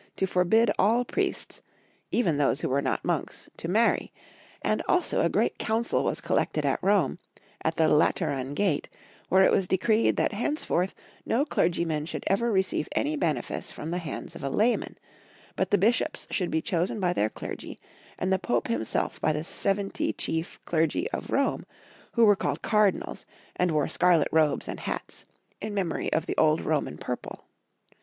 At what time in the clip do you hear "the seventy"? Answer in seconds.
19.31-20.13